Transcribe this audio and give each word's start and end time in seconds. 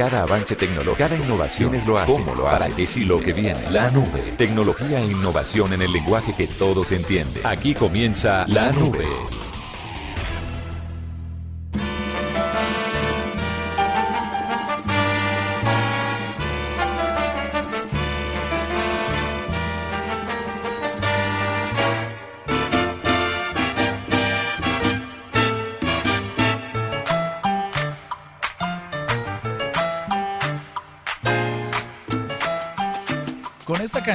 Cada 0.00 0.22
avance 0.22 0.56
tecnológico, 0.56 0.96
cada 0.96 1.14
innovación 1.14 1.74
es 1.74 1.84
lo 1.84 1.98
hace, 1.98 2.12
cómo 2.12 2.34
lo 2.34 2.48
hace, 2.48 2.64
para 2.64 2.74
qué 2.74 2.86
sí 2.86 3.04
lo 3.04 3.20
que 3.20 3.34
viene. 3.34 3.70
La 3.70 3.90
nube. 3.90 4.32
Tecnología 4.38 4.98
e 4.98 5.04
innovación 5.04 5.74
en 5.74 5.82
el 5.82 5.92
lenguaje 5.92 6.34
que 6.34 6.46
todos 6.46 6.90
entienden. 6.92 7.42
Aquí 7.44 7.74
comienza 7.74 8.46
La 8.48 8.72
Nube. 8.72 9.04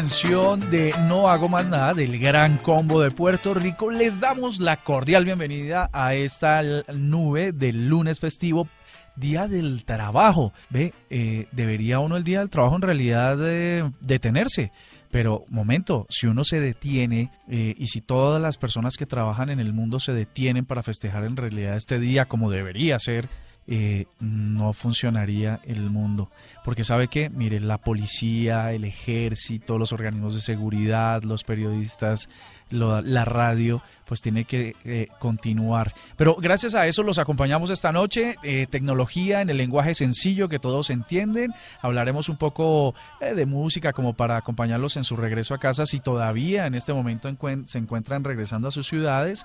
De 0.06 0.94
No 1.08 1.30
hago 1.30 1.50
más 1.50 1.66
nada 1.66 1.96
del 1.96 2.20
gran 2.20 2.60
combo 2.60 3.02
de 3.02 3.10
Puerto 3.10 3.56
Rico, 3.56 3.90
les 3.90 4.20
damos 4.20 4.60
la 4.60 4.78
cordial 4.78 5.26
bienvenida 5.26 5.90
a 5.92 6.14
esta 6.14 6.62
nube 6.94 7.52
del 7.52 7.88
lunes 7.88 8.20
festivo. 8.20 8.68
Día 9.16 9.48
del 9.48 9.84
trabajo. 9.84 10.54
Ve, 10.70 10.94
eh, 11.10 11.48
debería 11.52 11.98
uno 11.98 12.18
el 12.18 12.24
día 12.24 12.40
del 12.40 12.52
trabajo 12.52 12.76
en 12.76 12.84
realidad 12.84 13.38
eh, 13.42 13.92
detenerse. 14.00 14.72
Pero, 15.10 15.44
momento, 15.50 16.06
si 16.08 16.28
uno 16.28 16.44
se 16.44 16.60
detiene 16.60 17.32
eh, 17.50 17.74
y 17.76 17.88
si 17.88 18.02
todas 18.02 18.40
las 18.40 18.58
personas 18.58 18.98
que 18.98 19.08
trabajan 19.08 19.50
en 19.50 19.60
el 19.60 19.74
mundo 19.74 20.00
se 20.00 20.14
detienen 20.14 20.66
para 20.66 20.84
festejar 20.84 21.24
en 21.24 21.36
realidad 21.36 21.78
este 21.78 21.98
día 21.98 22.26
como 22.26 22.52
debería 22.52 23.00
ser, 23.00 23.28
eh, 23.68 24.06
no 24.20 24.74
funcionaría 24.74 25.60
el 25.66 25.90
mundo. 25.90 26.30
Porque 26.64 26.84
sabe 26.84 27.08
que, 27.08 27.30
mire, 27.32 27.60
la 27.60 27.80
policía, 27.80 28.72
el 28.74 28.86
ejército, 28.86 29.80
los 29.80 29.92
organismos 29.92 30.36
de 30.36 30.42
seguridad, 30.42 31.24
los 31.24 31.44
periodistas, 31.44 32.30
la 32.70 33.26
radio, 33.26 33.82
pues 34.06 34.22
tiene 34.22 34.46
que 34.46 34.76
eh, 34.86 35.08
continuar. 35.20 35.94
Pero 36.16 36.36
gracias 36.36 36.76
a 36.76 36.86
eso 36.86 37.02
los 37.02 37.18
acompañamos 37.18 37.72
esta 37.72 37.92
noche. 37.92 38.36
Eh, 38.44 38.68
tecnología 38.70 39.42
en 39.42 39.50
el 39.50 39.58
lenguaje 39.58 39.96
sencillo 39.96 40.48
que 40.48 40.60
todos 40.60 40.92
entienden. 40.92 41.52
Hablaremos 41.82 42.30
un 42.30 42.38
poco 42.38 42.94
de 43.20 43.46
música 43.48 43.94
como 43.94 44.14
para 44.14 44.38
acompañarlos 44.38 44.98
en 44.98 45.04
su 45.04 45.16
regreso 45.16 45.56
a 45.56 45.60
casa 45.60 45.86
si 45.86 46.00
todavía 46.00 46.68
en 46.68 46.76
este 46.76 46.94
momento 46.94 47.30
se 47.66 47.78
encuentran 47.78 48.24
regresando 48.24 48.68
a 48.68 48.72
sus 48.72 48.88
ciudades. 48.88 49.44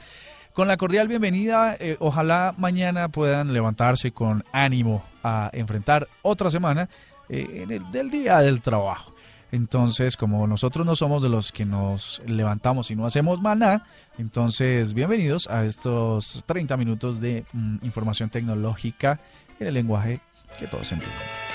Con 0.53 0.67
la 0.67 0.77
cordial 0.77 1.07
bienvenida, 1.07 1.77
eh, 1.79 1.97
ojalá 2.01 2.55
mañana 2.59 3.09
puedan 3.09 3.53
levantarse 3.53 4.11
con 4.11 4.45
ánimo 4.53 5.05
a 5.23 5.49
enfrentar 5.53 6.09
otra 6.23 6.51
semana 6.51 6.89
eh, 7.29 7.63
en 7.63 7.71
el, 7.71 7.91
del 7.93 8.11
día 8.11 8.41
del 8.41 8.61
trabajo. 8.61 9.15
Entonces, 9.53 10.17
como 10.17 10.47
nosotros 10.47 10.85
no 10.85 10.97
somos 10.97 11.23
de 11.23 11.29
los 11.29 11.53
que 11.53 11.65
nos 11.65 12.21
levantamos 12.27 12.91
y 12.91 12.97
no 12.97 13.07
hacemos 13.07 13.41
mal 13.41 13.59
nada, 13.59 13.87
entonces 14.19 14.93
bienvenidos 14.93 15.49
a 15.49 15.65
estos 15.65 16.43
30 16.47 16.77
minutos 16.77 17.21
de 17.21 17.45
mm, 17.53 17.79
información 17.83 18.29
tecnológica 18.29 19.21
en 19.59 19.69
el 19.69 19.75
lenguaje 19.75 20.21
que 20.59 20.67
todos 20.67 20.91
entienden. 20.91 21.50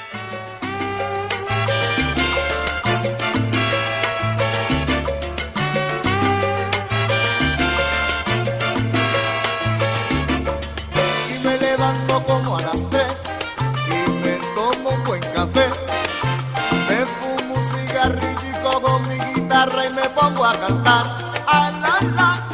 A 20.26 20.58
cantar. 20.58 21.06
A 21.48 21.70
la 21.82 22.00
la. 22.10 22.46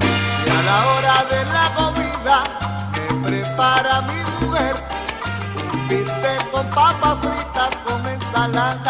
Y 0.00 0.48
a 0.48 0.62
la 0.68 0.76
hora 0.90 1.16
de 1.30 1.40
la 1.54 1.66
comida 1.76 2.36
me 2.92 3.06
prepara 3.28 4.00
mi 4.02 4.20
mujer 4.40 4.74
un 5.72 5.88
bistec 5.88 6.50
con 6.50 6.66
papas 6.70 7.18
fritas, 7.20 7.72
con 7.84 8.06
ensalada 8.06 8.85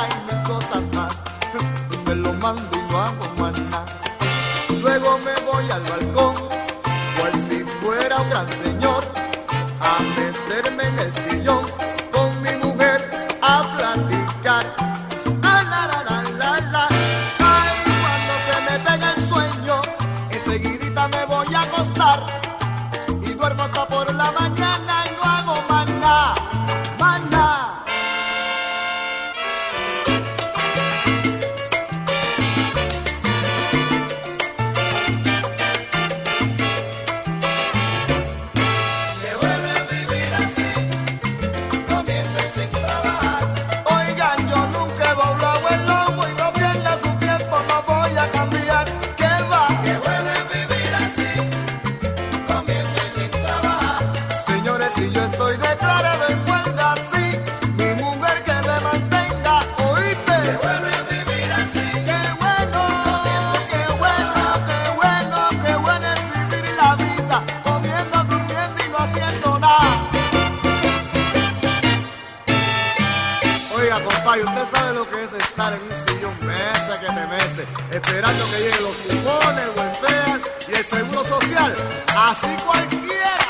esperando 77.97 78.45
que 78.51 78.59
lleguen 78.59 78.83
los 78.83 78.97
cupones, 78.97 79.65
el 79.65 79.71
welfare 79.79 80.41
y 80.69 80.75
el 80.75 80.85
seguro 80.85 81.25
social. 81.27 81.75
Así 82.15 82.57
cualquiera 82.65 83.46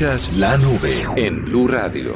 La 0.00 0.56
nube 0.56 1.08
en 1.16 1.44
Blue 1.44 1.66
Radio. 1.66 2.14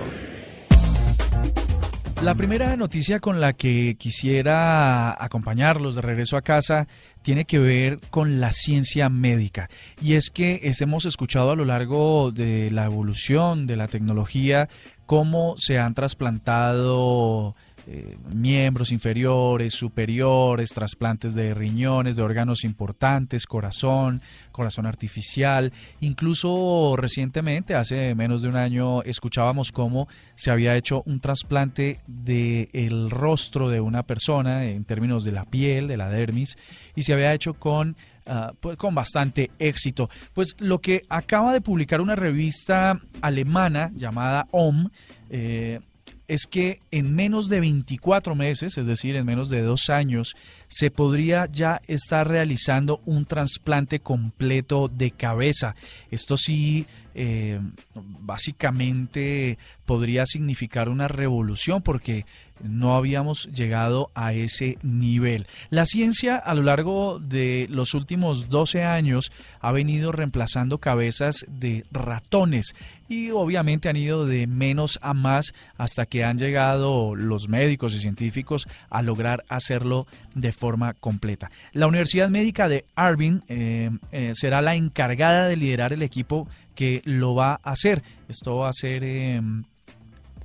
La 2.23 2.37
primera 2.37 2.77
noticia 2.77 3.19
con 3.19 3.41
la 3.41 3.55
que 3.55 3.97
quisiera 3.99 5.21
acompañarlos 5.21 5.97
de 5.97 6.03
regreso 6.03 6.37
a 6.37 6.43
casa 6.43 6.87
tiene 7.23 7.45
que 7.45 7.59
ver 7.59 7.99
con 8.11 8.39
la 8.39 8.53
ciencia 8.53 9.09
médica. 9.09 9.69
Y 10.01 10.15
es 10.15 10.31
que 10.31 10.61
hemos 10.79 11.07
escuchado 11.07 11.51
a 11.51 11.57
lo 11.57 11.65
largo 11.65 12.31
de 12.31 12.71
la 12.71 12.85
evolución 12.85 13.67
de 13.67 13.75
la 13.75 13.89
tecnología 13.89 14.69
cómo 15.05 15.57
se 15.59 15.81
han 15.81 15.95
trasplantado 15.95 17.57
eh, 17.87 18.17
miembros 18.33 18.93
inferiores, 18.93 19.75
superiores, 19.75 20.71
trasplantes 20.71 21.35
de 21.35 21.53
riñones, 21.53 22.15
de 22.15 22.23
órganos 22.23 22.63
importantes, 22.63 23.45
corazón, 23.47 24.23
corazón 24.53 24.87
artificial. 24.87 25.73
Incluso 26.01 26.95
recientemente, 26.97 27.75
hace 27.75 28.15
menos 28.15 28.43
de 28.43 28.49
un 28.49 28.57
año, 28.57 29.03
escuchábamos 29.03 29.73
cómo 29.73 30.07
se 30.37 30.53
había 30.53 30.77
hecho 30.77 31.03
un 31.07 31.19
trasplante 31.19 31.99
del 32.07 33.11
rostro 33.11 33.69
de 33.69 33.81
una 33.81 34.05
persona 34.05 34.65
en 34.65 34.85
términos 34.85 35.25
de 35.25 35.33
la 35.33 35.45
piel, 35.45 35.89
de 35.89 35.97
la 35.97 36.09
dermis, 36.09 36.57
y 36.95 37.03
se 37.03 37.15
había 37.15 37.35
hecho 37.35 37.55
con 37.55 37.97
ah, 38.27 38.53
pues, 38.61 38.77
con 38.77 38.95
bastante 38.95 39.51
éxito. 39.59 40.09
Pues 40.35 40.55
lo 40.61 40.81
que 40.81 41.03
acaba 41.09 41.53
de 41.53 41.61
publicar 41.61 42.01
una 42.01 42.15
revista 42.15 43.01
alemana 43.21 43.91
llamada 43.95 44.47
OM, 44.53 44.89
eh, 45.31 45.81
es 46.29 46.47
que 46.47 46.79
en 46.91 47.15
menos 47.15 47.49
de 47.49 47.61
24 47.61 48.35
meses, 48.35 48.79
es 48.79 48.87
decir, 48.87 49.17
en 49.17 49.27
menos 49.27 49.49
de 49.49 49.63
dos 49.63 49.91
años, 49.91 50.35
se 50.69 50.91
podría 50.91 51.49
ya 51.51 51.81
estar 51.87 52.29
realizando 52.29 53.01
un 53.05 53.27
trasplante 53.27 54.01
completo 54.01 54.89
de 54.89 55.11
cabeza. 55.11 55.75
Esto 56.11 56.37
sí, 56.37 56.87
eh, 57.15 57.61
básicamente 57.95 59.59
podría 59.87 60.27
significar 60.27 60.89
una 60.89 61.09
revolución 61.09 61.83
porque 61.83 62.25
no 62.63 62.95
habíamos 62.97 63.49
llegado 63.53 64.11
a 64.15 64.33
ese 64.33 64.79
nivel. 64.83 65.47
La 65.71 65.85
ciencia 65.85 66.37
a 66.37 66.55
lo 66.55 66.63
largo 66.63 67.19
de 67.19 67.67
los 67.71 67.95
últimos 67.95 68.49
12 68.49 68.85
años 68.85 69.33
ha 69.61 69.73
venido 69.73 70.13
reemplazando 70.13 70.79
cabezas 70.79 71.45
de 71.49 71.85
ratones 71.91 72.75
y 73.09 73.31
obviamente 73.31 73.89
han 73.89 73.97
ido 73.97 74.27
de 74.27 74.47
menos 74.47 74.99
a 75.03 75.13
más 75.13 75.53
hasta 75.77 76.07
que 76.07 76.25
han 76.25 76.39
llegado 76.39 77.15
los 77.15 77.49
médicos 77.49 77.95
y 77.95 78.01
científicos 78.01 78.67
a 78.91 79.03
lograr 79.03 79.45
hacerlo 79.49 80.07
de 80.35 80.53
forma 80.53 80.95
completa. 80.95 81.51
La 81.73 81.87
Universidad 81.87 82.31
Médica 82.31 82.69
de 82.69 82.85
Arvin 82.95 83.43
eh, 83.49 83.91
eh, 84.13 84.31
será 84.35 84.63
la 84.63 84.75
encargada 84.75 85.49
de 85.49 85.57
liderar 85.57 85.93
el 85.93 86.03
equipo 86.03 86.49
que 86.75 87.03
lo 87.05 87.35
va 87.35 87.61
a 87.63 87.73
hacer. 87.73 88.03
Esto 88.29 88.57
va 88.57 88.69
a 88.69 88.73
ser 88.73 89.05
em, 89.05 89.65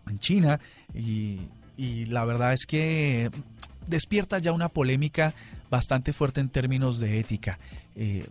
en 0.08 0.20
China 0.20 0.60
y, 0.94 1.40
la 2.08 2.26
verdad 2.26 2.54
es 2.54 2.66
que 2.66 3.30
despierta 3.86 4.40
ya 4.40 4.52
una 4.52 4.70
polémica 4.70 5.34
bastante 5.70 6.12
fuerte 6.12 6.42
en 6.42 6.50
términos 6.50 7.00
de 7.00 7.20
ética. 7.20 7.60
Eh, 7.96 8.26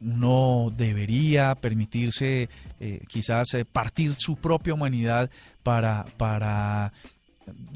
uno 0.00 0.72
debería 0.74 1.54
permitirse 1.56 2.48
eh, 2.80 3.00
quizás 3.06 3.52
eh, 3.52 3.66
partir 3.66 4.14
su 4.16 4.36
propia 4.36 4.72
humanidad 4.72 5.30
para, 5.62 6.06
para 6.16 6.92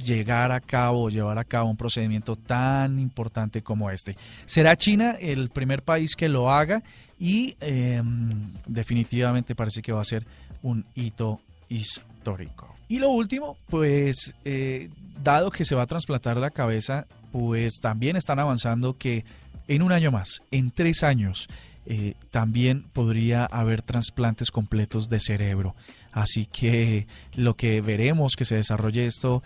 llegar 0.02 0.52
a 0.52 0.60
cabo, 0.60 1.08
llevar 1.08 1.38
a 1.38 1.44
cabo 1.44 1.70
un 1.70 1.76
procedimiento 1.76 2.36
tan 2.36 2.98
importante 2.98 3.62
como 3.62 3.90
este. 3.90 4.16
Será 4.46 4.76
China 4.76 5.16
el 5.20 5.50
primer 5.50 5.82
país 5.82 6.16
que 6.16 6.28
lo 6.28 6.50
haga 6.50 6.82
y 7.18 7.56
em, 7.60 8.50
definitivamente 8.66 9.54
parece 9.54 9.82
que 9.82 9.92
va 9.92 10.02
a 10.02 10.04
ser 10.04 10.26
un 10.62 10.84
hito 10.94 11.40
histórico. 11.68 12.74
Y 12.88 12.98
lo 12.98 13.10
último, 13.10 13.56
pues 13.68 14.34
eh, 14.44 14.90
dado 15.22 15.50
que 15.50 15.64
se 15.64 15.74
va 15.74 15.82
a 15.82 15.86
trasplantar 15.86 16.36
la 16.36 16.50
cabeza, 16.50 17.06
pues 17.32 17.80
también 17.80 18.16
están 18.16 18.38
avanzando 18.38 18.96
que 18.96 19.24
en 19.68 19.82
un 19.82 19.92
año 19.92 20.10
más, 20.10 20.42
en 20.50 20.70
tres 20.70 21.02
años, 21.02 21.48
eh, 21.86 22.14
también 22.30 22.84
podría 22.92 23.44
haber 23.44 23.82
trasplantes 23.82 24.50
completos 24.50 25.08
de 25.08 25.20
cerebro. 25.20 25.74
Así 26.12 26.46
que 26.46 27.06
lo 27.34 27.56
que 27.56 27.80
veremos 27.80 28.36
que 28.36 28.44
se 28.44 28.54
desarrolle 28.54 29.06
esto 29.06 29.42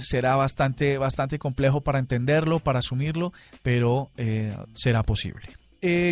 será 0.00 0.36
bastante, 0.36 0.98
bastante 0.98 1.38
complejo 1.38 1.80
para 1.80 1.98
entenderlo, 1.98 2.58
para 2.60 2.78
asumirlo, 2.78 3.32
pero 3.62 4.10
eh, 4.16 4.54
será 4.74 5.02
posible. 5.02 5.42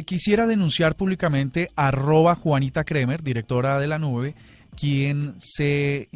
quisiera 0.05 0.47
denunciar 0.47 0.97
públicamente 0.97 1.69
arroba 1.77 2.35
Juanita 2.35 2.85
Kremer, 2.85 3.23
directora 3.23 3.79
de 3.79 3.87
la 3.87 3.99
nube, 3.99 4.35
quien 4.77 5.35
se, 5.39 6.09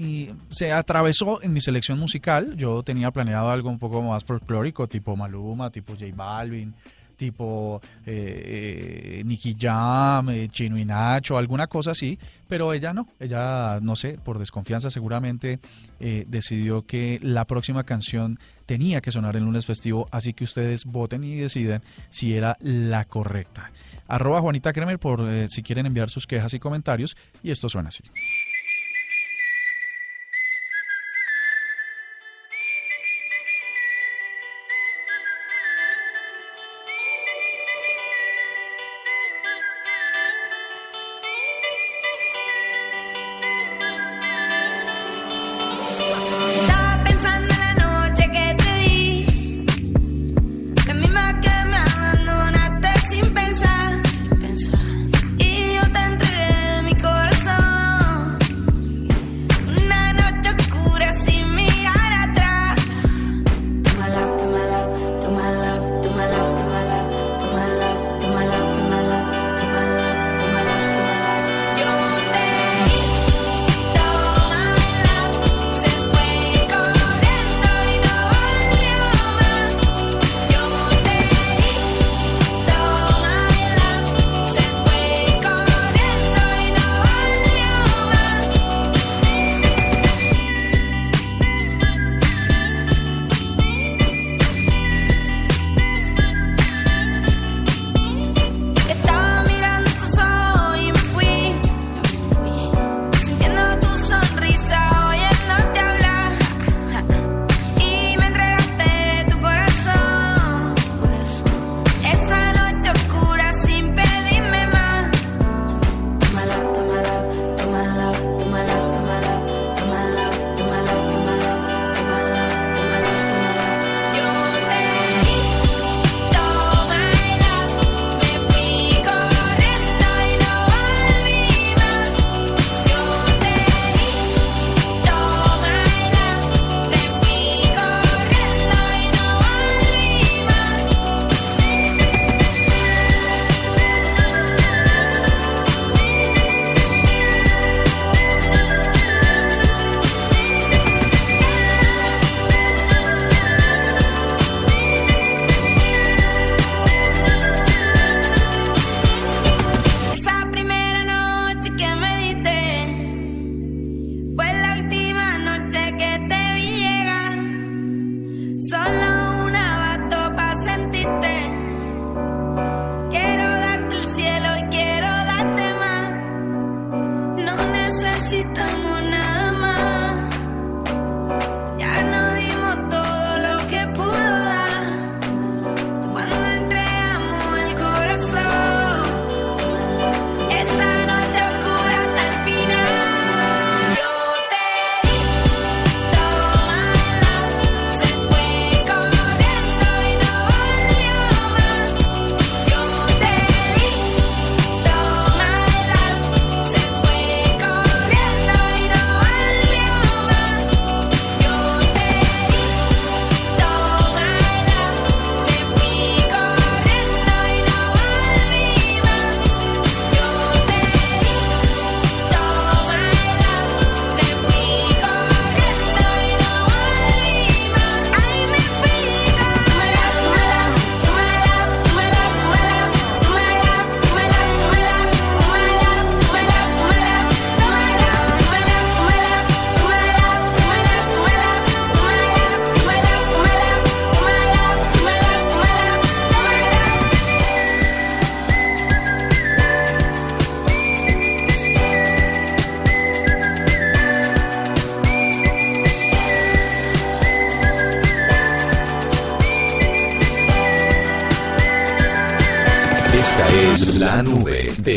se 0.50 0.72
atravesó 0.72 1.42
en 1.42 1.52
mi 1.52 1.60
selección 1.60 1.98
musical. 1.98 2.56
Yo 2.56 2.82
tenía 2.82 3.10
planeado 3.10 3.50
algo 3.50 3.70
un 3.70 3.78
poco 3.78 4.02
más 4.02 4.24
folclórico, 4.24 4.86
tipo 4.86 5.16
Maluma, 5.16 5.70
tipo 5.70 5.94
J 5.94 6.06
Balvin, 6.14 6.74
tipo 7.20 7.82
eh, 8.06 9.18
eh, 9.20 9.22
Nicky 9.26 9.54
Jam, 9.60 10.30
eh, 10.30 10.48
Chino 10.48 10.78
y 10.78 10.86
Nacho, 10.86 11.36
alguna 11.36 11.66
cosa 11.66 11.90
así, 11.90 12.18
pero 12.48 12.72
ella 12.72 12.94
no, 12.94 13.08
ella, 13.20 13.78
no 13.82 13.94
sé, 13.94 14.16
por 14.24 14.38
desconfianza 14.38 14.90
seguramente 14.90 15.60
decidió 15.98 16.86
que 16.86 17.18
la 17.22 17.44
próxima 17.44 17.84
canción 17.84 18.38
tenía 18.64 19.02
que 19.02 19.10
sonar 19.10 19.36
en 19.36 19.44
lunes 19.44 19.66
festivo, 19.66 20.08
así 20.10 20.32
que 20.32 20.44
ustedes 20.44 20.86
voten 20.86 21.24
y 21.24 21.36
deciden 21.36 21.82
si 22.08 22.34
era 22.34 22.56
la 22.60 23.04
correcta. 23.04 23.70
Arroba 24.08 24.40
Juanita 24.40 24.72
Kremer 24.72 24.98
por 24.98 25.28
si 25.48 25.62
quieren 25.62 25.84
enviar 25.84 26.08
sus 26.08 26.26
quejas 26.26 26.54
y 26.54 26.58
comentarios, 26.58 27.16
y 27.42 27.50
esto 27.50 27.68
suena 27.68 27.88
así. 27.88 28.02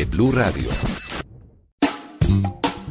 Blue 0.09 0.31
Radio. 0.31 0.67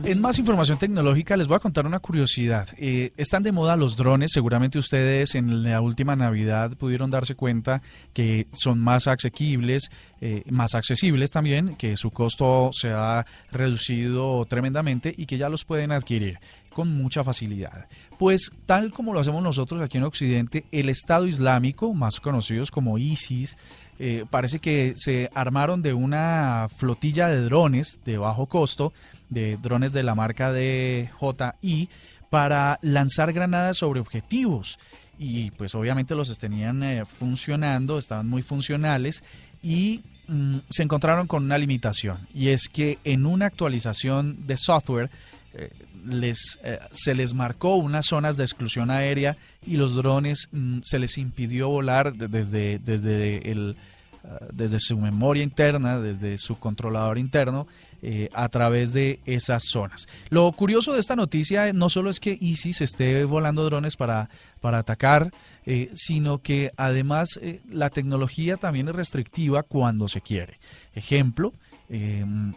En 0.05 0.21
más 0.21 0.39
información 0.39 0.79
tecnológica 0.79 1.37
les 1.37 1.49
voy 1.49 1.57
a 1.57 1.61
contar 1.61 1.87
una 1.87 1.99
curiosidad. 1.99 2.69
Eh, 2.79 3.13
están 3.17 3.43
de 3.43 3.51
moda 3.51 3.77
los 3.77 3.97
drones. 3.97 4.33
Seguramente 4.33 4.79
ustedes 4.79 5.35
en 5.35 5.65
la 5.65 5.81
última 5.81 6.15
Navidad 6.15 6.77
pudieron 6.77 7.11
darse 7.11 7.35
cuenta 7.35 7.83
que 8.13 8.47
son 8.53 8.79
más 8.79 9.09
asequibles, 9.09 9.91
eh, 10.21 10.43
más 10.51 10.75
accesibles 10.75 11.31
también, 11.31 11.77
que 11.77 11.97
su 11.97 12.11
costo 12.11 12.71
se 12.73 12.91
ha 12.91 13.25
reducido 13.51 14.45
tremendamente 14.47 15.15
y 15.17 15.27
que 15.27 15.39
ya 15.39 15.49
los 15.49 15.65
pueden 15.65 15.91
adquirir 15.91 16.39
con 16.73 16.89
mucha 16.89 17.23
facilidad. 17.23 17.87
Pues 18.19 18.51
tal 18.67 18.93
como 18.93 19.15
lo 19.15 19.21
hacemos 19.21 19.43
nosotros 19.43 19.81
aquí 19.81 19.99
en 19.99 20.05
Occidente, 20.05 20.65
el 20.73 20.89
Estado 20.89 21.27
Islámico, 21.27 21.95
más 21.95 22.19
conocidos 22.21 22.71
como 22.71 22.99
ISIS, 22.99 23.57
eh, 23.99 24.25
parece 24.29 24.59
que 24.59 24.95
se 24.97 25.31
armaron 25.35 25.83
de 25.83 25.93
una 25.93 26.69
flotilla 26.75 27.29
de 27.29 27.43
drones 27.43 28.01
de 28.05 28.19
bajo 28.19 28.47
costo, 28.47 28.93
de 29.29 29.57
drones 29.57 29.93
de 29.93 30.03
la 30.03 30.15
marca 30.15 30.53
de 30.53 31.11
JI, 31.21 31.89
para 32.31 32.79
lanzar 32.83 33.33
granadas 33.33 33.79
sobre 33.79 34.01
objetivos. 34.01 34.79
Y 35.19 35.51
pues 35.53 35.75
obviamente 35.75 36.15
los 36.15 36.37
tenían 36.39 36.83
eh, 36.83 37.05
funcionando, 37.05 37.99
estaban 37.99 38.29
muy 38.29 38.43
funcionales 38.43 39.23
y 39.63 40.01
mm, 40.27 40.57
se 40.69 40.83
encontraron 40.83 41.27
con 41.27 41.45
una 41.45 41.59
limitación. 41.59 42.19
Y 42.35 42.49
es 42.49 42.69
que 42.69 42.99
en 43.05 43.27
una 43.27 43.47
actualización 43.47 44.47
de 44.47 44.57
software, 44.57 45.11
eh, 45.55 45.71
les, 46.05 46.59
se 46.93 47.15
les 47.15 47.35
marcó 47.35 47.77
unas 47.77 48.07
zonas 48.07 48.37
de 48.37 48.45
exclusión 48.45 48.91
aérea 48.91 49.37
y 49.67 49.77
los 49.77 49.95
drones 49.95 50.49
mm, 50.53 50.81
se 50.83 50.99
les 50.99 51.19
impidió 51.19 51.69
volar 51.69 52.15
desde, 52.15 52.79
desde 52.79 53.51
el 53.51 53.77
Ah, 54.25 54.39
desde 54.53 54.79
su 54.79 54.97
memoria 54.97 55.43
interna, 55.43 55.99
desde 55.99 56.39
su 56.39 56.57
controlador 56.57 57.19
interno, 57.19 57.67
eh, 58.03 58.29
a 58.33 58.49
través 58.49 58.93
de 58.93 59.19
esas 59.27 59.65
zonas. 59.65 60.07
Lo 60.29 60.51
curioso 60.53 60.93
de 60.93 61.01
esta 61.01 61.17
noticia 61.17 61.73
no 61.73 61.89
solo 61.89 62.09
es 62.09 62.21
que 62.21 62.39
ISIS 62.41 62.83
esté 62.83 63.25
volando 63.25 63.65
drones 63.65 63.97
para, 63.97 64.31
para 64.61 64.79
atacar, 64.79 65.33
eh, 65.67 65.91
sino 65.95 66.39
que 66.39 66.71
además 66.77 67.37
eh, 67.43 67.63
la 67.69 67.91
tecnología 67.91 68.59
también 68.59 68.89
es 68.89 68.95
restrictiva 68.95 69.65
cuando 69.65 70.07
se 70.07 70.21
quiere. 70.21 70.59
Ejemplo, 70.95 71.53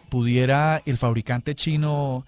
pudiera 0.08 0.80
el 0.86 0.96
fabricante 0.96 1.54
chino 1.54 2.24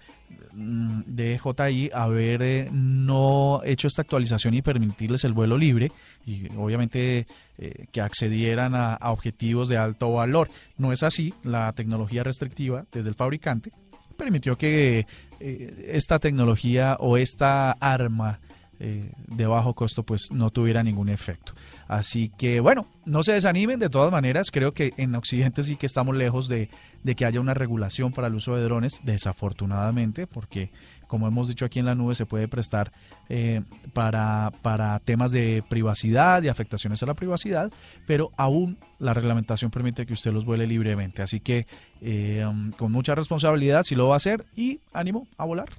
de 0.53 1.39
JI 1.39 1.91
haber 1.93 2.41
eh, 2.41 2.69
no 2.71 3.61
hecho 3.63 3.87
esta 3.87 4.01
actualización 4.01 4.53
y 4.53 4.61
permitirles 4.61 5.23
el 5.23 5.33
vuelo 5.33 5.57
libre 5.57 5.91
y 6.25 6.47
obviamente 6.55 7.27
eh, 7.57 7.85
que 7.91 8.01
accedieran 8.01 8.75
a, 8.75 8.97
objetivos 9.01 9.69
de 9.69 9.77
alto 9.77 10.13
valor. 10.13 10.49
No 10.77 10.91
es 10.91 11.03
así, 11.03 11.33
la 11.43 11.71
tecnología 11.73 12.23
restrictiva 12.23 12.85
desde 12.91 13.09
el 13.09 13.15
fabricante 13.15 13.71
permitió 14.17 14.57
que 14.57 15.05
eh, 15.39 15.85
esta 15.87 16.19
tecnología 16.19 16.97
o 16.99 17.17
esta 17.17 17.71
arma 17.71 18.39
de 18.79 19.45
bajo 19.45 19.73
costo 19.73 20.03
pues 20.03 20.31
no 20.31 20.49
tuviera 20.49 20.83
ningún 20.83 21.09
efecto. 21.09 21.53
Así 21.87 22.29
que 22.29 22.59
bueno, 22.59 22.87
no 23.05 23.23
se 23.23 23.33
desanimen, 23.33 23.79
de 23.79 23.89
todas 23.89 24.11
maneras 24.11 24.51
creo 24.51 24.73
que 24.73 24.93
en 24.97 25.15
Occidente 25.15 25.63
sí 25.63 25.75
que 25.75 25.85
estamos 25.87 26.15
lejos 26.15 26.47
de, 26.47 26.69
que 27.15 27.25
haya 27.25 27.39
una 27.39 27.53
regulación 27.53 28.13
para 28.13 28.27
el 28.27 28.35
uso 28.35 28.55
de 28.55 28.63
drones, 28.63 29.01
desafortunadamente, 29.03 30.27
porque 30.27 30.71
como 31.07 31.27
hemos 31.27 31.47
dicho 31.47 31.65
aquí 31.65 31.79
en 31.79 31.85
la 31.85 31.95
nube 31.95 32.13
se 32.13 32.27
puede 32.27 32.47
prestar 32.47 32.91
eh, 33.27 33.63
para, 33.93 34.51
para 34.61 34.99
temas 34.99 35.31
de 35.31 35.63
privacidad 35.67 36.43
y 36.43 36.47
afectaciones 36.47 37.01
a 37.01 37.07
la 37.07 37.15
privacidad, 37.15 37.71
pero 38.05 38.29
aún 38.37 38.77
la 38.99 39.15
reglamentación 39.15 39.71
permite 39.71 40.05
que 40.05 40.13
usted 40.13 40.31
los 40.31 40.45
vuele 40.45 40.67
libremente. 40.67 41.23
Así 41.23 41.39
que 41.39 41.65
eh, 42.01 42.45
con 42.77 42.91
mucha 42.91 43.15
responsabilidad 43.15 43.81
si 43.83 43.95
lo 43.95 44.07
va 44.09 44.13
a 44.13 44.17
hacer 44.17 44.45
y 44.55 44.79
ánimo 44.93 45.27
a 45.37 45.45
volar. 45.45 45.69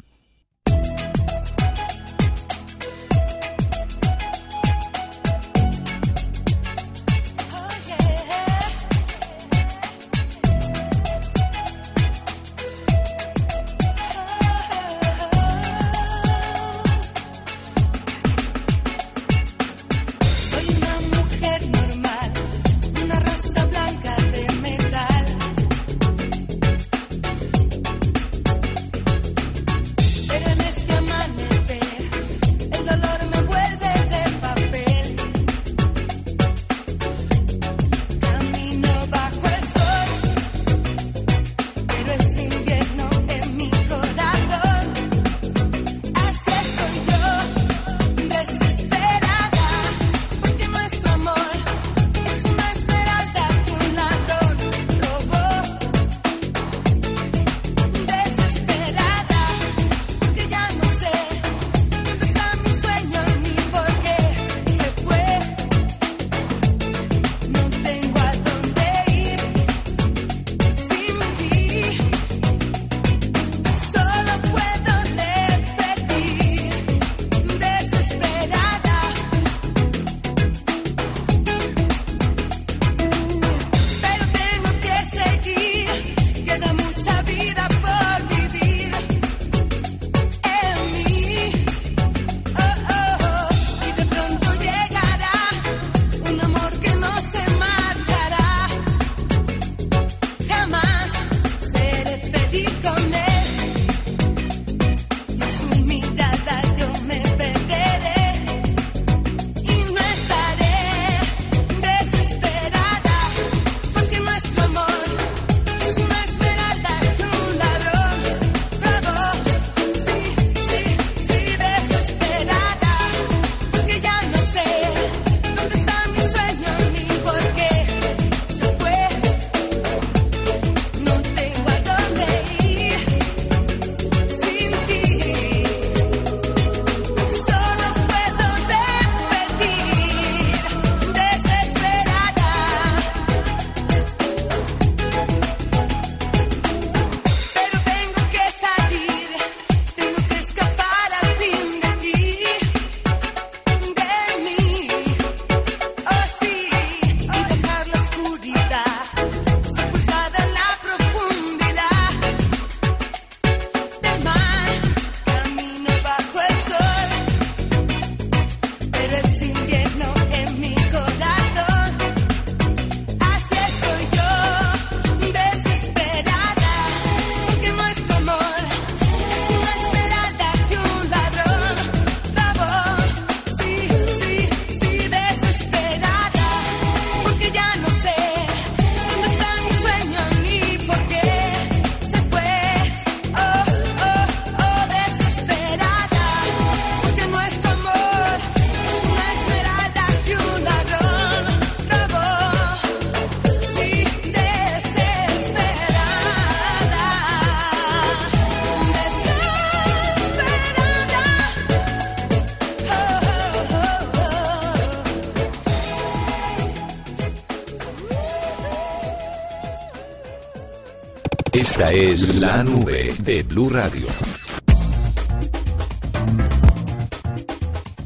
Es 221.93 222.37
la 222.37 222.63
nube 222.63 223.13
de 223.19 223.43
Blue 223.43 223.69
Radio. 223.69 224.07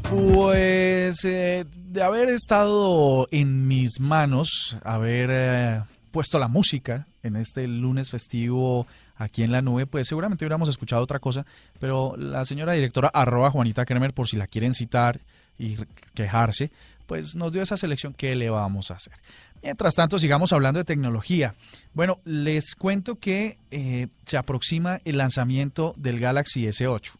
Pues 0.09 1.23
eh, 1.23 1.65
de 1.69 2.01
haber 2.01 2.29
estado 2.29 3.27
en 3.29 3.67
mis 3.67 3.99
manos, 3.99 4.75
haber 4.83 5.29
eh, 5.31 5.83
puesto 6.09 6.39
la 6.39 6.47
música 6.47 7.05
en 7.21 7.35
este 7.35 7.67
lunes 7.67 8.09
festivo 8.09 8.87
aquí 9.17 9.43
en 9.43 9.51
la 9.51 9.61
nube, 9.61 9.85
pues 9.85 10.07
seguramente 10.07 10.45
hubiéramos 10.45 10.67
escuchado 10.67 11.03
otra 11.03 11.19
cosa, 11.19 11.45
pero 11.79 12.15
la 12.17 12.43
señora 12.43 12.73
directora 12.73 13.11
arroba 13.13 13.51
Juanita 13.51 13.85
Kremer, 13.85 14.13
por 14.13 14.27
si 14.27 14.35
la 14.35 14.47
quieren 14.47 14.73
citar 14.73 15.19
y 15.59 15.77
quejarse, 16.15 16.71
pues 17.05 17.35
nos 17.35 17.53
dio 17.53 17.61
esa 17.61 17.77
selección 17.77 18.13
que 18.13 18.35
le 18.35 18.49
vamos 18.49 18.91
a 18.91 18.95
hacer. 18.95 19.13
Mientras 19.61 19.95
tanto, 19.95 20.19
sigamos 20.19 20.53
hablando 20.53 20.79
de 20.79 20.83
tecnología. 20.83 21.55
Bueno, 21.93 22.19
les 22.23 22.75
cuento 22.75 23.15
que 23.15 23.57
eh, 23.71 24.07
se 24.25 24.37
aproxima 24.37 24.99
el 25.05 25.17
lanzamiento 25.17 25.93
del 25.97 26.19
Galaxy 26.19 26.65
S8 26.65 27.13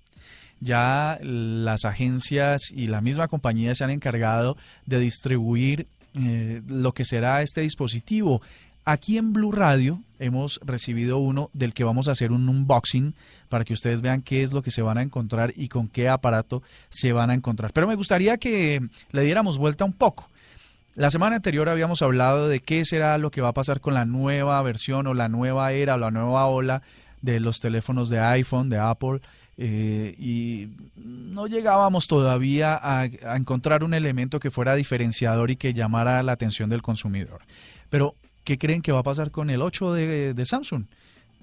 ya 0.62 1.20
las 1.22 1.86
agencias 1.86 2.72
y 2.72 2.88
la 2.88 3.02
misma 3.02 3.28
compañía 3.28 3.76
se 3.76 3.84
han 3.84 3.90
encargado 3.90 4.58
de 4.86 5.00
distribuir 5.00 5.88
eh, 6.18 6.62
lo 6.68 6.94
que 6.94 7.04
será 7.04 7.42
este 7.42 7.62
dispositivo. 7.62 8.42
Aquí 8.86 9.18
en 9.18 9.34
Blue 9.34 9.52
Radio 9.52 10.04
hemos 10.20 10.60
recibido 10.64 11.18
uno 11.18 11.50
del 11.54 11.74
que 11.74 11.84
vamos 11.84 12.08
a 12.08 12.12
hacer 12.12 12.32
un 12.32 12.48
unboxing 12.48 13.16
para 13.50 13.66
que 13.66 13.74
ustedes 13.74 14.02
vean 14.02 14.22
qué 14.22 14.44
es 14.44 14.54
lo 14.54 14.62
que 14.62 14.70
se 14.70 14.84
van 14.84 15.00
a 15.00 15.02
encontrar 15.02 15.52
y 15.56 15.70
con 15.70 15.88
qué 15.88 16.08
aparato 16.08 16.62
se 16.90 17.12
van 17.12 17.32
a 17.32 17.34
encontrar. 17.34 17.74
Pero 17.74 17.88
me 17.88 17.96
gustaría 17.96 18.38
que 18.38 18.82
le 19.12 19.22
diéramos 19.24 19.58
vuelta 19.58 19.86
un 19.86 19.94
poco. 19.94 20.30
La 20.94 21.10
semana 21.10 21.38
anterior 21.38 21.68
habíamos 21.68 22.04
hablado 22.04 22.48
de 22.48 22.60
qué 22.60 22.86
será 22.86 23.18
lo 23.18 23.32
que 23.32 23.42
va 23.42 23.50
a 23.50 23.54
pasar 23.54 23.82
con 23.82 23.96
la 23.96 24.06
nueva 24.06 24.62
versión 24.62 25.08
o 25.08 25.16
la 25.16 25.30
nueva 25.30 25.74
era 25.74 25.96
o 25.96 25.98
la 25.98 26.12
nueva 26.12 26.46
ola 26.46 26.84
de 27.22 27.40
los 27.40 27.60
teléfonos 27.60 28.08
de 28.10 28.20
iPhone, 28.20 28.70
de 28.70 28.78
Apple, 28.78 29.20
eh, 29.58 30.14
y 30.20 30.70
no 30.96 31.48
llegábamos 31.48 32.08
todavía 32.08 32.80
a, 32.82 33.06
encontrar 33.36 33.84
un 33.84 33.96
elemento 33.96 34.40
que 34.40 34.52
fuera 34.52 34.76
diferenciador 34.76 35.50
y 35.50 35.56
que 35.56 35.74
llamara 35.74 36.22
la 36.22 36.34
atención 36.34 36.70
del 36.70 36.84
consumidor. 36.84 37.42
Pero 37.90 38.16
¿qué 38.46 38.58
creen 38.58 38.82
que 38.82 38.94
va 38.94 39.00
a 39.00 39.04
pasar 39.04 39.32
con 39.32 39.50
el 39.50 39.62
8 39.62 39.94
de, 39.94 40.46
Samsung? 40.46 40.86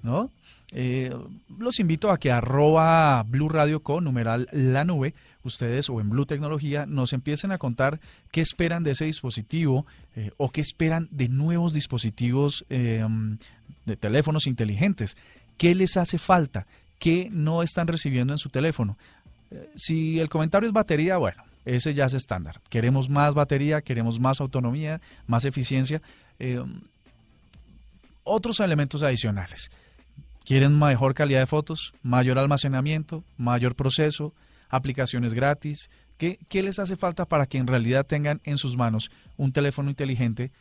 ¿No? 0.01 0.31
Eh, 0.71 1.13
los 1.59 1.79
invito 1.79 2.09
a 2.09 2.17
que 2.17 2.31
arroba 2.31 3.21
Blue 3.23 3.49
Radio 3.49 3.81
con 3.81 4.03
numeral 4.03 4.47
la 4.51 4.83
nube, 4.83 5.13
ustedes 5.43 5.89
o 5.89 6.01
en 6.01 6.09
Blue 6.09 6.25
Tecnología, 6.25 6.87
nos 6.87 7.13
empiecen 7.13 7.51
a 7.51 7.59
contar 7.59 7.99
qué 8.31 8.41
esperan 8.41 8.83
de 8.83 8.91
ese 8.91 9.05
dispositivo 9.05 9.85
eh, 10.15 10.31
o 10.37 10.49
qué 10.49 10.61
esperan 10.61 11.07
de 11.11 11.29
nuevos 11.29 11.73
dispositivos 11.73 12.65
eh, 12.69 13.05
de 13.85 13.95
teléfonos 13.97 14.47
inteligentes. 14.47 15.15
¿Qué 15.57 15.75
les 15.75 15.97
hace 15.97 16.17
falta? 16.17 16.65
¿Qué 16.97 17.29
no 17.31 17.61
están 17.61 17.87
recibiendo 17.87 18.33
en 18.33 18.39
su 18.39 18.49
teléfono? 18.49 18.97
si 19.75 20.19
el 20.19 20.29
comentario 20.29 20.67
es 20.67 20.73
batería, 20.73 21.17
bueno, 21.17 21.43
ese 21.63 21.93
ya 21.93 22.05
es 22.05 22.15
estándar. 22.15 22.59
Queremos 22.69 23.07
más 23.07 23.35
batería, 23.35 23.81
queremos 23.81 24.19
más 24.19 24.41
autonomía, 24.41 24.99
más 25.27 25.45
eficiencia. 25.45 26.01
Otros 28.23 28.59
elementos 28.59 29.03
adicionales. 29.03 29.69
Quieren 30.45 30.77
mejor 30.77 31.13
calidad 31.13 31.39
de 31.39 31.45
fotos, 31.47 31.93
mayor 32.01 32.37
almacenamiento, 32.37 33.23
mayor 33.37 33.75
proceso, 33.75 34.33
aplicaciones 34.69 35.33
gratis. 35.33 35.89
¿Qué, 36.17 36.63
les 36.63 36.79
hace 36.79 36.95
falta 36.95 37.25
para 37.25 37.45
que 37.45 37.57
en 37.57 37.67
realidad 37.67 38.05
tengan 38.05 38.39
en 38.45 38.57
sus 38.57 38.77
manos 38.77 39.11
un 39.35 39.51
teléfono 39.51 39.89
inteligente 39.89 40.51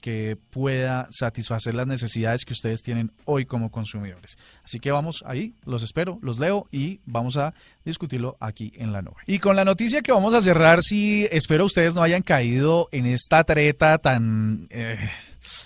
que 0.00 0.36
pueda 0.50 1.06
satisfacer 1.10 1.74
las 1.74 1.86
necesidades 1.86 2.44
que 2.44 2.52
ustedes 2.52 2.82
tienen 2.82 3.12
hoy 3.24 3.44
como 3.44 3.70
consumidores? 3.70 4.38
Así 4.64 4.80
que 4.80 4.90
vamos 4.90 5.22
ahí, 5.26 5.54
los 5.66 5.82
espero, 5.82 6.18
los 6.22 6.38
leo 6.38 6.64
y 6.70 7.00
vamos 7.04 7.36
a 7.36 7.52
discutirlo 7.84 8.36
aquí 8.40 8.72
en 8.76 8.92
la 8.92 9.02
nube. 9.02 9.16
Y 9.26 9.38
con 9.38 9.56
la 9.56 9.64
noticia 9.64 10.02
que 10.02 10.12
vamos 10.12 10.34
a 10.34 10.40
cerrar, 10.40 10.82
si 10.82 11.26
espero 11.30 11.66
ustedes 11.66 11.94
no 11.94 12.02
hayan 12.02 12.22
caído 12.22 12.88
en 12.92 13.06
esta 13.06 13.44
treta 13.44 13.98
tan... 13.98 14.66
Eh, 14.70 14.96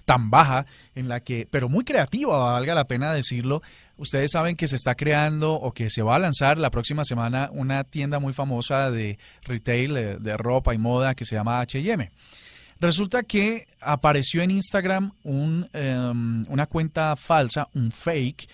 tan 0.04 0.30
baja 0.30 0.66
en 0.94 1.08
la 1.08 1.20
que, 1.20 1.48
pero 1.50 1.68
muy 1.68 1.84
creativa, 1.84 2.52
valga 2.52 2.74
la 2.74 2.86
pena 2.86 3.12
decirlo. 3.12 3.62
Ustedes 3.96 4.32
saben 4.32 4.56
que 4.56 4.66
se 4.66 4.76
está 4.76 4.94
creando 4.94 5.54
o 5.54 5.72
que 5.72 5.88
se 5.88 6.02
va 6.02 6.16
a 6.16 6.18
lanzar 6.18 6.58
la 6.58 6.70
próxima 6.70 7.04
semana 7.04 7.48
una 7.52 7.84
tienda 7.84 8.18
muy 8.18 8.32
famosa 8.32 8.90
de 8.90 9.18
retail, 9.42 9.96
eh, 9.96 10.16
de 10.18 10.36
ropa 10.36 10.74
y 10.74 10.78
moda 10.78 11.14
que 11.14 11.24
se 11.24 11.36
llama 11.36 11.60
HM. 11.62 12.10
Resulta 12.80 13.22
que 13.22 13.66
apareció 13.80 14.42
en 14.42 14.50
Instagram 14.50 15.12
un, 15.22 15.68
em, 15.72 16.44
una 16.48 16.66
cuenta 16.66 17.14
falsa, 17.14 17.68
un 17.74 17.92
fake, 17.92 18.48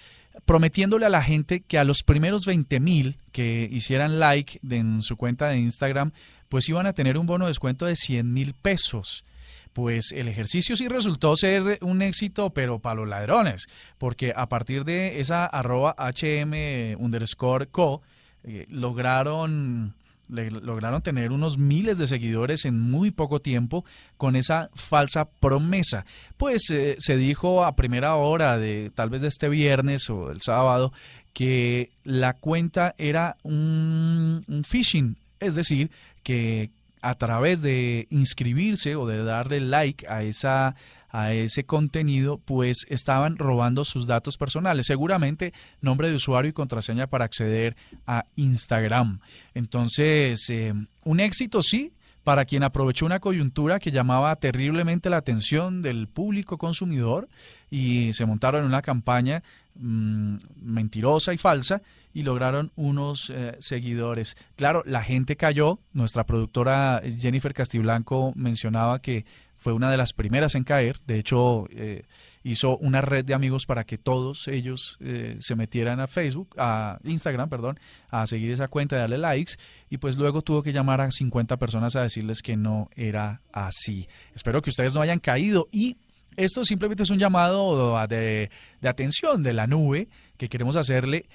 prometiéndole 0.45 1.07
a 1.07 1.11
la 1.11 1.23
gente 1.23 1.61
que 1.61 1.79
a 1.79 1.85
los 1.85 2.03
primeros 2.03 2.45
20 2.45 2.79
mil 2.79 3.17
que 3.33 3.67
hicieran 3.71 4.19
like 4.21 4.61
en 4.69 5.03
su 5.03 5.17
cuenta 5.17 5.49
de 5.49 5.59
Instagram, 5.59 6.13
pues 6.49 6.69
iban 6.69 6.87
a 6.87 6.93
tener 6.93 7.17
un 7.17 7.27
bono 7.27 7.47
de 7.47 7.51
descuento 7.51 7.87
de 7.87 7.97
100 7.97 8.33
mil 8.33 8.55
pesos 8.55 9.25
pues 9.73 10.13
el 10.13 10.29
ejercicio 10.29 10.77
sí 10.77 10.89
resultó 10.89 11.37
ser 11.37 11.79
un 11.83 12.03
éxito, 12.03 12.51
pero 12.51 12.79
para 12.79 12.97
los 12.97 13.09
ladrones, 13.09 13.67
porque 13.99 14.33
a 14.35 14.49
partir 14.49 14.85
de 14.85 15.21
esa 15.21 15.47
arroba 15.47 15.95
HM 15.99 16.97
underscore 16.99 17.67
co, 17.67 18.03
eh, 18.45 18.67
lograron 18.69 19.95
lograron 20.31 21.03
tener 21.03 21.33
unos 21.33 21.59
miles 21.59 21.99
de 21.99 22.07
seguidores 22.07 22.65
en 22.65 22.79
muy 22.79 23.11
poco 23.11 23.41
tiempo 23.41 23.85
con 24.17 24.37
esa 24.37 24.71
falsa 24.75 25.25
promesa. 25.25 26.05
Pues 26.37 26.71
eh, 26.71 26.95
se 27.01 27.17
dijo 27.17 27.65
a 27.65 27.75
primera 27.75 28.15
hora 28.15 28.57
de 28.57 28.93
tal 28.95 29.11
vez 29.11 29.23
de 29.23 29.29
este 29.29 29.49
viernes 29.49 30.09
o 30.09 30.31
el 30.31 30.41
sábado 30.41 30.93
que 31.33 31.91
la 32.05 32.35
cuenta 32.35 32.95
era 32.97 33.39
un 33.43 34.63
phishing, 34.65 35.17
es 35.41 35.57
decir, 35.57 35.91
que 36.23 36.71
a 37.03 37.15
través 37.15 37.63
de 37.63 38.07
inscribirse 38.11 38.97
o 38.97 39.07
de 39.07 39.23
darle 39.25 39.61
like 39.61 40.07
a 40.09 40.23
esa 40.23 40.75
a 41.13 41.33
ese 41.33 41.65
contenido, 41.65 42.39
pues 42.39 42.87
estaban 42.89 43.37
robando 43.37 43.85
sus 43.85 44.07
datos 44.07 44.37
personales, 44.37 44.87
seguramente 44.87 45.53
nombre 45.81 46.09
de 46.09 46.15
usuario 46.15 46.51
y 46.51 46.53
contraseña 46.53 47.09
para 47.09 47.25
acceder 47.25 47.77
a 48.07 48.27
Instagram. 48.37 49.19
Entonces, 49.55 50.49
eh, 50.51 50.73
un 51.05 51.21
éxito 51.21 51.63
sí, 51.63 51.93
para 52.23 52.45
quien 52.45 52.63
aprovechó 52.63 53.07
una 53.07 53.19
coyuntura 53.19 53.79
que 53.79 53.91
llamaba 53.91 54.37
terriblemente 54.37 55.11
la 55.11 55.17
atención 55.17 55.83
del 55.83 56.07
público 56.07 56.59
consumidor 56.59 57.29
y 57.71 58.13
se 58.13 58.27
montaron 58.27 58.65
una 58.65 58.83
campaña 58.83 59.43
mm, 59.81 60.37
mentirosa 60.63 61.33
y 61.33 61.39
falsa 61.39 61.83
y 62.13 62.23
lograron 62.23 62.73
unos 62.77 63.31
eh, 63.31 63.57
seguidores. 63.61 64.37
Claro, 64.57 64.83
la 64.87 65.03
gente 65.03 65.37
cayó. 65.37 65.79
Nuestra 65.93 66.25
productora 66.25 67.03
Jennifer 67.19 67.55
Castiblanco 67.55 68.33
mencionaba 68.35 69.01
que 69.01 69.25
fue 69.57 69.73
una 69.73 69.91
de 69.91 69.97
las 69.97 70.13
primeras 70.13 70.55
en 70.55 70.65
caer. 70.65 70.99
De 71.07 71.19
hecho, 71.19 71.67
eh, 71.71 72.05
hizo 72.43 72.79
una 72.79 73.01
red 73.03 73.25
de 73.25 73.35
amigos 73.35 73.67
para 73.67 73.85
que 73.85 73.99
todos 73.99 74.49
ellos 74.49 74.97
eh, 75.01 75.37
se 75.39 75.55
metieran 75.55 76.01
a 76.01 76.07
Facebook, 76.07 76.55
a 76.57 76.99
Instagram, 77.05 77.49
perdón, 77.49 77.79
a 78.09 78.27
seguir 78.27 78.51
esa 78.51 78.69
cuenta 78.69 78.97
darle 78.97 79.19
likes. 79.19 79.55
Y 79.91 79.99
pues 79.99 80.17
luego 80.17 80.43
tuvo 80.43 80.63
que 80.63 80.73
llamar 80.73 81.01
a 81.01 81.11
50 81.11 81.59
personas 81.59 81.95
a 81.95 82.03
decirles 82.03 82.43
que 82.43 82.57
no 82.57 82.89
era 82.97 83.43
así. 83.53 84.09
Espero 84.35 84.63
que 84.63 84.71
ustedes 84.71 84.95
no 84.95 85.03
hayan 85.03 85.21
caído 85.21 85.69
y 85.71 85.99
esto 86.37 86.65
simplemente 86.65 87.03
es 87.03 87.11
un 87.11 87.19
llamado 87.19 88.07
de, 88.07 88.51
de 88.81 88.89
atención 88.89 89.43
de 89.43 89.53
la 89.53 89.67
nube 89.67 90.09
que 90.37 90.49
queremos 90.49 90.77
hacerle 90.77 91.27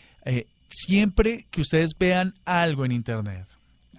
siempre 0.69 1.45
que 1.51 1.61
ustedes 1.61 1.91
vean 1.97 2.35
algo 2.45 2.85
en 2.85 2.91
Internet, 2.91 3.47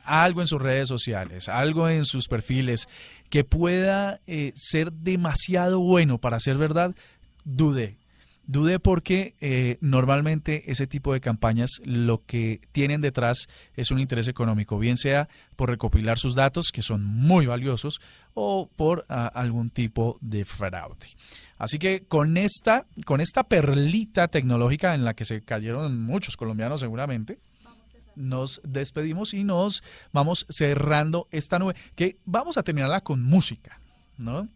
algo 0.04 0.40
en 0.40 0.46
sus 0.46 0.60
redes 0.60 0.88
sociales, 0.88 1.48
algo 1.48 1.88
en 1.88 2.04
sus 2.04 2.28
perfiles 2.28 2.88
que 3.30 3.44
pueda 3.44 4.20
eh, 4.26 4.52
ser 4.54 4.92
demasiado 4.92 5.80
bueno 5.80 6.18
para 6.18 6.38
ser 6.40 6.58
verdad, 6.58 6.94
dude. 7.44 7.96
Dude 8.46 8.78
porque 8.78 9.34
eh, 9.40 9.76
normalmente 9.80 10.70
ese 10.70 10.86
tipo 10.86 11.12
de 11.12 11.20
campañas 11.20 11.80
lo 11.84 12.24
que 12.24 12.60
tienen 12.70 13.00
detrás 13.00 13.48
es 13.74 13.90
un 13.90 13.98
interés 13.98 14.28
económico, 14.28 14.78
bien 14.78 14.96
sea 14.96 15.28
por 15.56 15.68
recopilar 15.68 16.18
sus 16.18 16.36
datos, 16.36 16.70
que 16.72 16.82
son 16.82 17.04
muy 17.04 17.46
valiosos, 17.46 18.00
o 18.34 18.68
por 18.76 19.04
ah, 19.08 19.26
algún 19.34 19.70
tipo 19.70 20.18
de 20.20 20.44
fraude. 20.44 21.06
Así 21.58 21.78
que 21.78 22.04
con 22.06 22.36
esta, 22.36 22.86
con 23.04 23.20
esta 23.20 23.44
perlita 23.44 24.28
tecnológica 24.28 24.94
en 24.94 25.04
la 25.04 25.14
que 25.14 25.24
se 25.24 25.42
cayeron 25.42 26.00
muchos 26.00 26.36
colombianos 26.36 26.80
seguramente, 26.80 27.38
nos 28.14 28.60
despedimos 28.64 29.34
y 29.34 29.42
nos 29.42 29.82
vamos 30.12 30.46
cerrando 30.48 31.26
esta 31.30 31.58
nube, 31.58 31.74
que 31.94 32.18
vamos 32.24 32.56
a 32.56 32.62
terminarla 32.62 33.00
con 33.00 33.22
música, 33.22 33.80
¿no? 34.18 34.48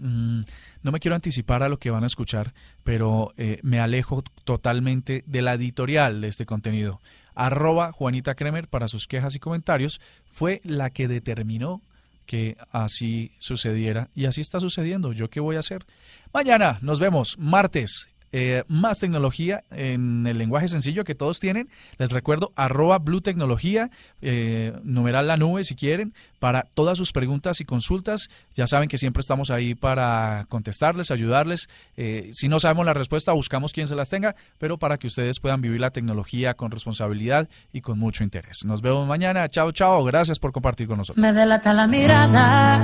Mm, 0.00 0.40
no 0.82 0.92
me 0.92 1.00
quiero 1.00 1.14
anticipar 1.14 1.62
a 1.62 1.68
lo 1.68 1.78
que 1.78 1.90
van 1.90 2.04
a 2.04 2.08
escuchar, 2.08 2.54
pero 2.84 3.32
eh, 3.36 3.60
me 3.62 3.80
alejo 3.80 4.22
totalmente 4.44 5.24
de 5.26 5.42
la 5.42 5.54
editorial 5.54 6.20
de 6.20 6.28
este 6.28 6.46
contenido. 6.46 7.00
Arroba 7.34 7.92
Juanita 7.92 8.34
Kremer 8.34 8.68
para 8.68 8.88
sus 8.88 9.06
quejas 9.06 9.34
y 9.34 9.38
comentarios 9.38 10.00
fue 10.30 10.60
la 10.64 10.90
que 10.90 11.08
determinó 11.08 11.80
que 12.26 12.56
así 12.70 13.32
sucediera 13.38 14.08
y 14.14 14.26
así 14.26 14.40
está 14.40 14.60
sucediendo. 14.60 15.12
¿Yo 15.12 15.30
qué 15.30 15.40
voy 15.40 15.56
a 15.56 15.60
hacer? 15.60 15.84
Mañana 16.32 16.78
nos 16.80 17.00
vemos, 17.00 17.36
martes, 17.38 18.08
eh, 18.32 18.62
más 18.68 19.00
tecnología 19.00 19.64
en 19.70 20.24
el 20.26 20.38
lenguaje 20.38 20.68
sencillo 20.68 21.04
que 21.04 21.14
todos 21.16 21.40
tienen. 21.40 21.68
Les 21.98 22.12
recuerdo 22.12 22.52
arroba 22.54 22.98
Blue 22.98 23.20
Tecnología, 23.20 23.90
eh, 24.22 24.72
numeral 24.84 25.26
la 25.26 25.36
nube 25.36 25.64
si 25.64 25.74
quieren, 25.74 26.14
para 26.38 26.62
todas 26.74 26.96
sus 26.96 27.12
preguntas 27.12 27.60
y 27.60 27.64
consultas. 27.64 28.30
Ya 28.54 28.66
saben 28.66 28.88
que 28.88 28.98
siempre 28.98 29.20
estamos 29.20 29.50
ahí 29.50 29.74
para 29.74 30.46
contestarles, 30.48 31.10
ayudarles. 31.10 31.68
Eh, 31.96 32.30
si 32.32 32.48
no 32.48 32.60
sabemos 32.60 32.86
la 32.86 32.94
respuesta, 32.94 33.32
buscamos 33.32 33.72
quien 33.72 33.88
se 33.88 33.96
las 33.96 34.08
tenga, 34.08 34.36
pero 34.58 34.78
para 34.78 34.96
que 34.98 35.08
ustedes 35.08 35.40
puedan 35.40 35.60
vivir 35.60 35.80
la 35.80 35.90
tecnología 35.90 36.54
con 36.54 36.70
responsabilidad 36.70 37.48
y 37.72 37.80
con 37.80 37.98
mucho 37.98 38.22
interés. 38.22 38.58
Nos 38.64 38.80
vemos 38.80 39.08
mañana. 39.08 39.48
Chao, 39.48 39.72
chao. 39.72 40.04
Gracias 40.04 40.38
por 40.38 40.52
compartir 40.52 40.86
con 40.86 40.98
nosotros. 40.98 41.20
Me 41.20 41.32
delata 41.32 41.72
la 41.72 41.88
mirada. 41.88 42.78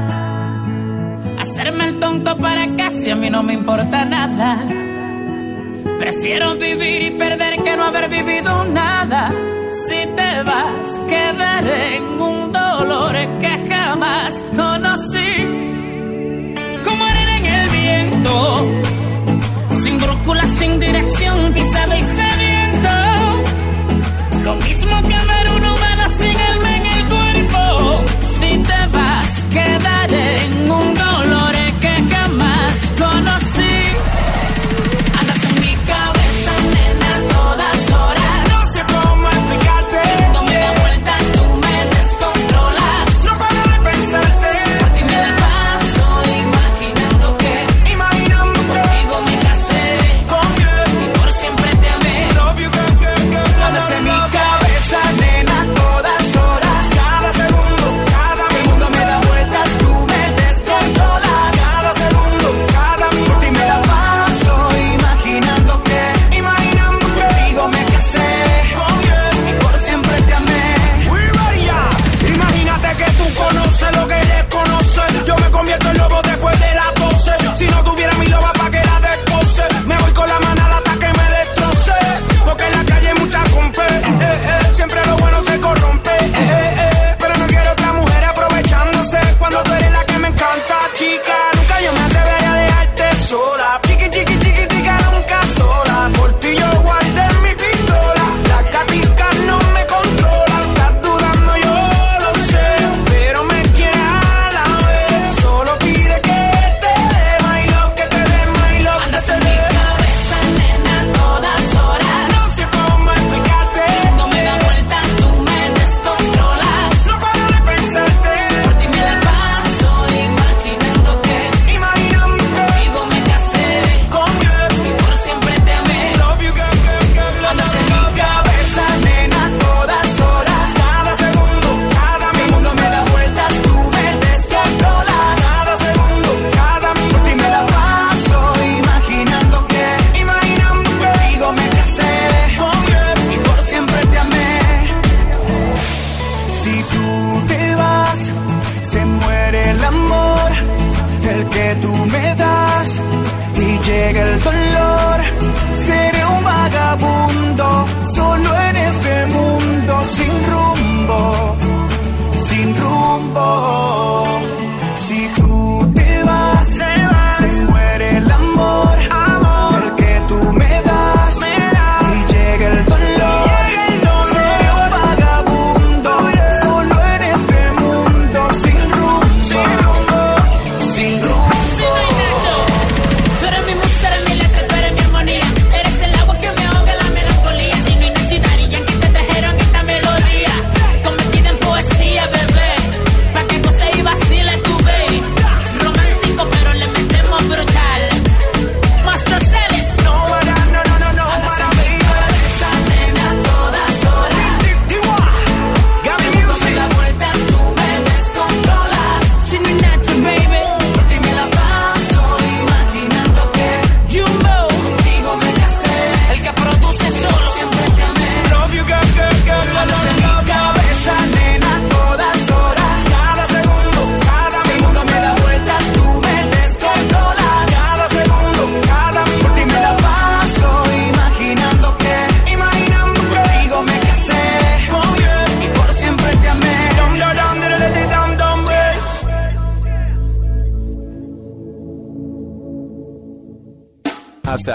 Hacerme 1.38 1.88
el 1.88 2.00
tonto 2.00 2.36
para 2.36 2.74
casi 2.76 3.10
a 3.10 3.16
mí 3.16 3.30
no 3.30 3.42
me 3.42 3.52
importa 3.52 4.04
nada 4.04 4.85
Prefiero 5.98 6.56
vivir 6.56 7.02
y 7.02 7.10
perder 7.12 7.62
que 7.62 7.76
no 7.76 7.84
haber 7.84 8.08
vivido 8.08 8.64
nada. 8.64 9.32
Si 9.70 10.06
te 10.14 10.42
vas, 10.42 11.00
quedaré 11.08 11.96
en 11.96 12.20
un 12.20 12.52
dolor 12.52 13.14
que 13.40 13.48
jamás 13.68 14.44
conocí. 14.54 15.32
Como 16.84 17.04
arena 17.04 17.38
en 17.38 17.46
el 17.46 17.68
viento, 17.70 18.66
sin 19.82 19.98
brújula, 19.98 20.48
sin 20.48 20.78
dirección, 20.78 21.52
pisada 21.52 21.98
y 21.98 22.02